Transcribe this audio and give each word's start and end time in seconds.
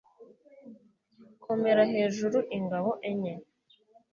Komera 1.43 1.83
hejuru 1.93 2.37
ingabo 2.57 2.89
enye 3.09 3.33